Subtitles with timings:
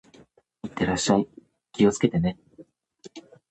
[0.63, 1.27] 行ってらっしゃい。
[1.73, 2.39] 気をつけてね。